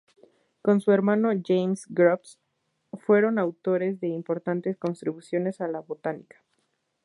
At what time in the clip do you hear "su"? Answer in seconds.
0.81-0.91